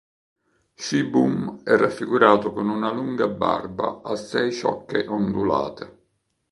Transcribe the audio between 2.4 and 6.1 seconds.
con una lunga barba a sei ciocche ondulate.